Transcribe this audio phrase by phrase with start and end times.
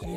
[0.00, 0.08] 嗨，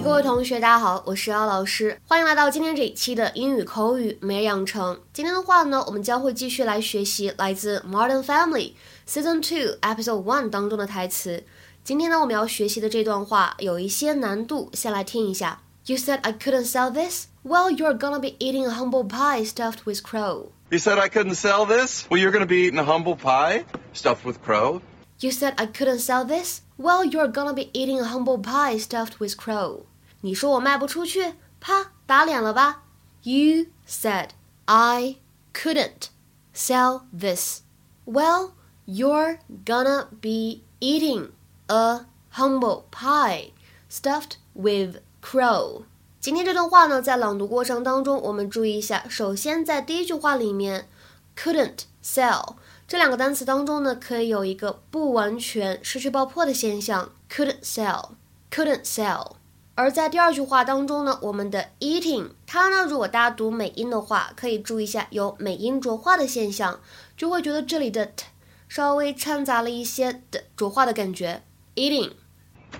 [0.00, 4.98] 各位同学，大家好，我是姚老师，欢迎来到今天这一期的英语口语每日养成。
[5.12, 8.72] 今天的话呢，我们将会继续来学习来自《Modern Family》
[9.06, 11.44] Season Two Episode One 当中的台词。
[11.84, 15.60] 今天呢，我们要学习的这段话有一些难度，先来听一下。
[15.87, 17.27] You said I couldn't sell this?
[17.43, 20.51] Well, you're gonna be eating a humble pie stuffed with crow.
[20.71, 22.07] You said I couldn't sell this?
[22.09, 24.81] Well, you're going to be eating a humble pie stuffed with crow.
[25.19, 26.61] You said I couldn't sell this?
[26.79, 29.85] Well, you're gonna be eating a humble pie stuffed with crow.
[30.21, 32.83] 你说我卖不出去，啪，打脸了吧？
[33.21, 34.29] You said
[34.65, 35.17] I
[35.53, 36.09] couldn't
[36.55, 37.61] sell this.
[38.05, 38.53] Well,
[38.87, 41.33] you're gonna be eating
[41.69, 43.51] a humble pie
[43.87, 45.82] stuffed with crow.
[46.20, 49.04] 今天这段话呢，在朗读过程当中，我们注意一下。
[49.08, 50.88] 首先，在第一句话里面
[51.36, 52.56] ，couldn't sell
[52.88, 59.32] 这两个单词当中呢，可以有一个不完全失去爆破的现象，couldn't sell，couldn't sell。
[59.74, 66.80] 而在第二句话当中呢，我们的 eating 它呢，如果大家读美音的话，可以注意一下有美音浊化的现象，
[67.16, 68.24] 就会觉得这里的 t
[68.68, 71.44] 稍微掺杂了一些的浊化的感觉
[71.76, 72.10] ，eating。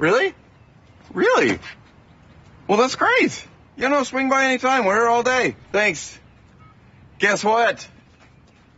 [0.00, 0.34] Really?
[1.14, 1.58] Really?。
[2.67, 2.67] Really?
[2.67, 2.67] Really?
[2.67, 3.47] Well, that's great.
[3.75, 4.85] You know, swing by anytime.
[4.85, 5.55] We're here all day.
[5.71, 6.19] Thanks.
[7.19, 7.87] Guess what?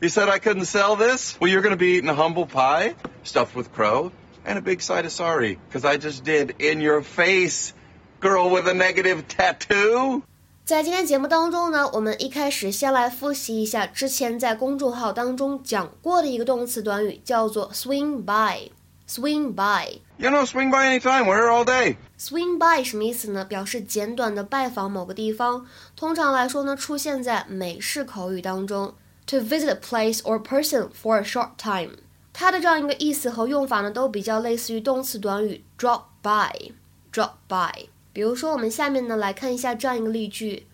[0.02, 1.38] You said I couldn't sell this?
[1.40, 4.12] Well, you're going to be eating a humble pie stuffed with crow
[4.46, 7.74] and a big side of sorry because I just did in your face,
[8.20, 10.24] girl with a negative tattoo.
[10.66, 18.72] 在今天节目当中呢，我们一开始先来复习一下之前在公众号当中讲过的一个动词短语，叫做 swing by。
[19.10, 20.00] swing by。
[20.18, 21.26] You know, swing by anytime.
[21.26, 21.98] We're here all day.
[22.18, 23.44] swing by 什么意思呢？
[23.46, 25.66] 表示简短的拜访某个地方。
[25.96, 28.94] 通常来说呢，出现在美式口语当中。
[29.28, 31.98] To visit a place or person for a short time，
[32.32, 37.88] 它的这样一个意思和用法呢，都比较类似于动词短语 drop by。drop by。
[38.14, 40.68] 比如说，我们下面呢来看一下这样一个例句：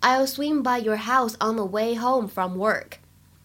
[0.00, 2.98] I'll swing by your house on the way home from work.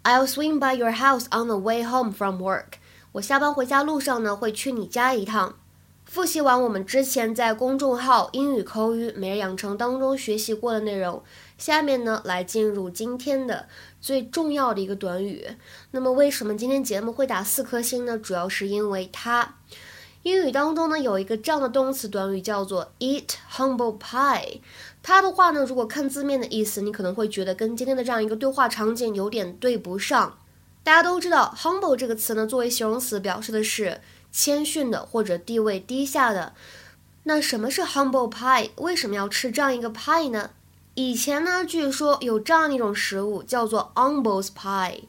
[0.03, 2.79] I'll swing by your house on the way home from work.
[3.12, 5.56] 我下班回家路上呢，会去你家一趟。
[6.04, 11.22] 复习完我们之前在公众号英语口语每日养成当中学习过的内容，
[11.58, 13.66] 下面呢来进入今天的
[14.00, 15.46] 最重要的一个短语。
[15.90, 18.16] 那么为什么今天节目会打四颗星呢？
[18.16, 19.56] 主要是因为它
[20.22, 24.60] 英语当中呢有一个这样的动词短语叫做 eat humble pie。
[25.02, 30.38] 它的话呢，如果看字面的意思，你可能会觉得跟今天的这样一个对话场景有点对不上。
[30.88, 34.00] 大家都知道，humble 这个词呢，作为形容词表示的是
[34.32, 36.54] 谦逊的或者地位低下的。
[37.24, 38.70] 那什么是 humble pie？
[38.76, 40.48] 为什么要吃这样一个 pie 呢？
[40.94, 45.00] 以前呢，据说有这样一种食物叫做 umbos pie。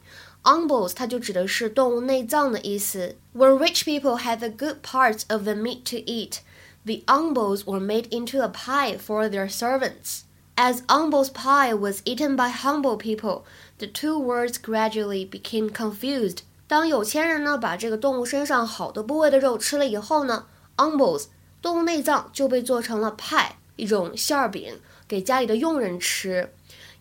[0.42, 3.16] umbos 它就指的是动物内脏的意思。
[3.34, 6.40] When rich people had the good parts of the meat to eat,
[6.84, 10.24] the umbos were made into a pie for their servants.
[10.56, 13.44] As umbos pie was eaten by humble people,
[13.80, 16.38] the two words gradually became confused.
[16.68, 20.46] 当有钱人呢把这个动物身上好的部位的肉吃了以后呢
[20.76, 21.24] ，umbos
[21.60, 26.52] 动物内脏就被做成了派，一种馅儿饼，给家里的佣人吃。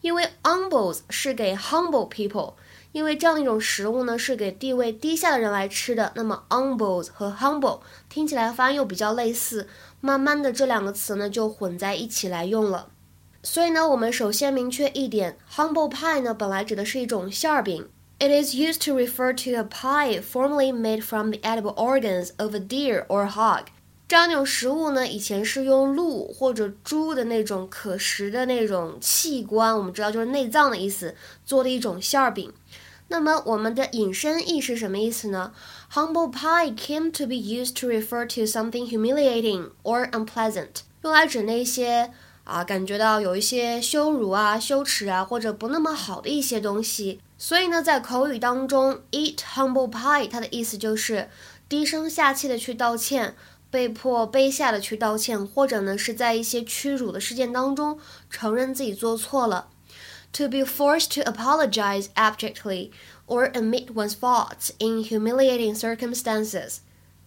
[0.01, 2.53] 因为 u m b l e s 是给 humble people，
[2.94, 9.68] 因为这样一种食物呢是给地位低下的人来吃的，那么 u m b l e s 和 humble 听起来发音又比较类似，
[10.00, 12.88] 慢慢的这两个词呢就混在一起来用了。
[13.41, 17.88] 所以呢，我们首先明确一点，humble pie 呢本来指的是一种馅儿饼。
[18.19, 22.59] It is used to refer to a pie formerly made from the edible organs of a
[22.59, 23.67] deer or hog。
[24.09, 32.51] 这样一种食物呢，以前是用鹿或者猪的那种可食的那种器官，我们知道就是内脏的意思，做的一种馅儿饼。
[33.07, 35.53] 那么我们的引申义是什么意思呢
[35.94, 42.11] ？Humble pie came to be used to refer to something humiliating or unpleasant，用来指那些
[42.50, 47.22] 啊感觉到有一些羞辱啊、羞耻啊或者不那么好的一些东西。
[47.38, 51.30] 所以呢，在口语当中，eat humble pie，它的意思就是
[51.69, 53.36] 低声下气的去道歉，
[53.69, 58.00] 被迫卑下的去道歉，或者呢是在一些屈辱的事件当中
[58.30, 59.68] 承认自己做错了。
[60.34, 62.92] To be forced to apologize abjectly
[63.25, 66.78] or admit one's faults in humiliating circumstances。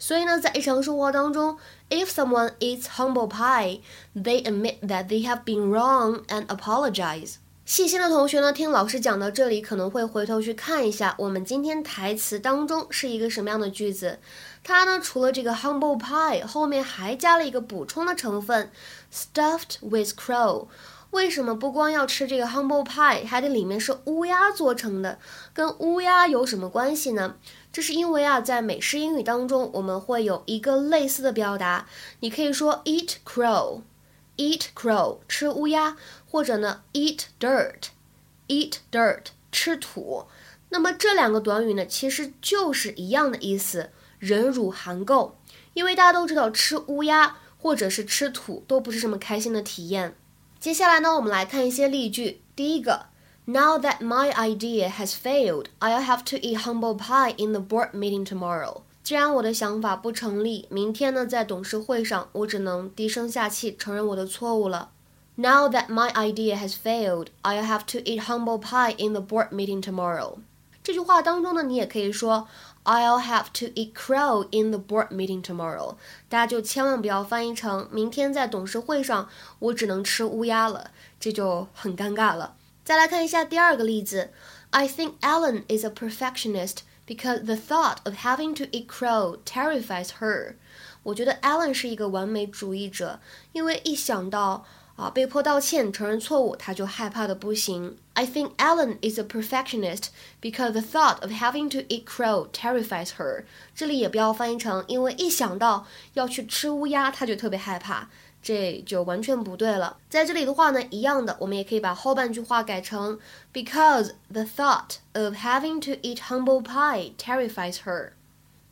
[0.03, 1.57] 所以呢，在日常生活当中
[1.89, 3.79] ，if someone eats humble pie,
[4.17, 7.35] they admit that they have been wrong and apologize。
[7.65, 14.19] 细心的同学呢，听老师讲到这里，可能会回头去看一下我们今天台词当中是一个什么样的句子。
[14.65, 18.73] 它呢，除了这个 humble pie，后面还加了一个补充的成分
[19.15, 20.67] ，stuffed with crow。
[21.12, 25.19] 为什么不光要吃这个 humble pie，还得里面是乌鸦做成的？
[25.53, 27.37] 跟乌鸦有什么关系呢？
[27.70, 31.87] 这是因为啊，在美式英语当中，我们会有一个类似的表达，
[32.20, 40.25] 你可以说 eat crow，eat crow 吃乌鸦，或者呢 eat dirt，eat dirt 吃土。
[40.70, 45.32] 那么这两个短语呢，其实就是一样的意思，忍辱含垢。
[45.75, 50.17] 因为大家都知道，吃乌鸦或者是吃土都不是什么开心的体验。
[50.62, 52.42] 接下来呢，我们来看一些例句。
[52.56, 53.06] 第一个，
[53.46, 58.25] Now that my idea has failed, I'll have to eat humble pie in the board meeting
[58.25, 58.81] tomorrow.
[59.04, 64.90] 既然我的想法不成立，明天呢，在董事会上，我只能低声下气承认我的错误了。
[65.36, 69.81] Now that my idea has failed, I'll have to eat humble pie in the board meeting
[69.81, 70.40] tomorrow.
[70.84, 72.48] 这句话当中呢，你也可以说
[72.84, 75.96] I'll have to eat crow in the board meeting tomorrow。
[76.30, 79.28] 大家就千万不要翻译成明天在董事会上
[79.60, 82.56] 我只能吃乌鸦了，这就很尴尬了。
[82.86, 84.31] 再来看一下第二个例子，
[84.69, 90.56] I think Ellen is a perfectionist because the thought of having to eat crow terrifies her。
[91.04, 93.19] 我觉得 Ellen 是一个完美主义者，
[93.52, 94.66] 因为一想到
[94.97, 97.97] 啊，被迫道歉、承认错误，他就害怕的不行。
[98.15, 100.09] I think Ellen is a perfectionist
[100.41, 103.44] because the thought of having to eat crow terrifies her。
[103.75, 108.09] 这里也不要翻译成因为一想到要去吃乌鸦，他就特别害怕，
[108.43, 109.97] 这就完全不对了。
[110.11, 113.19] 在这里的话呢，一样的，我们也可以把后半句话改成
[113.53, 118.11] because the thought of having to eat humble pie terrifies her。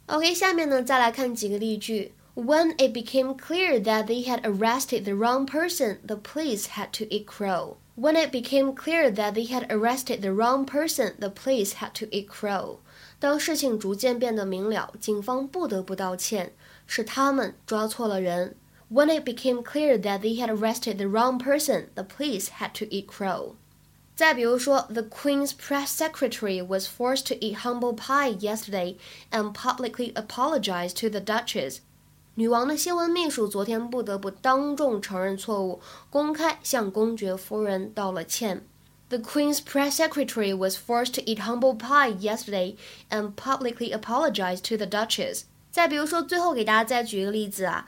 [0.06, 2.12] OK，下面呢，再来看几个例句。
[2.39, 7.25] When it became clear that they had arrested the wrong person, the police had to eat
[7.25, 7.77] crow.
[7.95, 12.07] When it became clear that they had arrested the wrong person, the police had to
[12.12, 12.80] eat crow.
[13.19, 16.51] 当事情逐渐变得明了，警方不得不道歉，
[16.86, 18.57] 是他们抓错了人。
[18.92, 23.07] When it became clear that they had arrested the wrong person, the police had to eat
[23.07, 23.56] crow.
[24.13, 28.97] 再比如说，The Queen's press secretary was forced to eat humble pie yesterday
[29.31, 31.80] and publicly apologized to the Duchess
[32.36, 38.65] 女王的新闻秘书昨天不得不当众承认错误，公开向公爵夫人道了歉。
[39.07, 42.75] The Queen's press secretary was forced to eat humble pie yesterday
[43.09, 45.44] and publicly apologized to the Duchess。
[45.71, 47.88] 再比如说，最后给大家再举一个例子啊，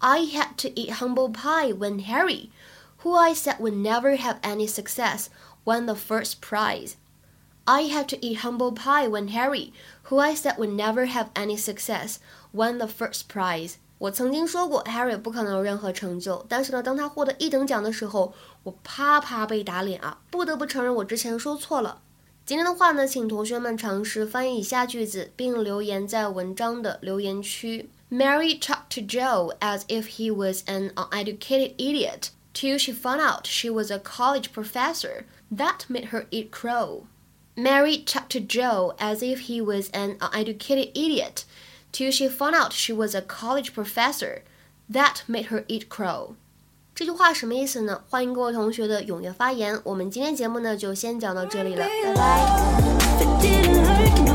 [0.00, 2.50] I had to eat humble pie when Harry,
[3.02, 5.26] who I said would never have any success,
[5.64, 6.94] won the first prize.
[7.64, 9.72] I had to eat humble pie when Harry,
[10.08, 12.18] who I said would never have any success,
[12.52, 13.74] won the first prize.
[13.98, 16.44] 我曾经说过，Harry 不可能有任何成就。
[16.48, 20.18] 但是呢，当他获得一等奖的时候，我啪啪被打脸啊！
[20.30, 22.02] 不得不承认，我之前说错了。
[22.44, 27.88] 今天的话呢，请同学们尝试翻译以下句子，并留言在文章的留言区。
[28.10, 33.68] Mary talked to Joe as if he was an uneducated idiot till she found out she
[33.68, 35.24] was a college professor.
[35.50, 37.06] That made her eat crow.
[37.56, 41.44] Mary talked to Joe as if he was an uneducated idiot
[41.92, 44.42] till she found out she was a college professor.
[44.92, 46.34] That made her eat crow.
[46.94, 48.02] 这句话什么意思呢？
[48.08, 49.78] 欢迎各位同学的踊跃发言。
[49.84, 54.29] 我们今天节目呢就先讲到这里了，拜拜。